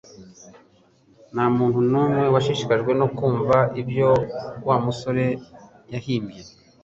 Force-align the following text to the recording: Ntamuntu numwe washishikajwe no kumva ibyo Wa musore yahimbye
Ntamuntu 1.33 1.79
numwe 1.89 2.23
washishikajwe 2.33 2.91
no 2.99 3.07
kumva 3.17 3.57
ibyo 3.81 4.09
Wa 4.67 4.75
musore 4.85 5.25
yahimbye 5.93 6.41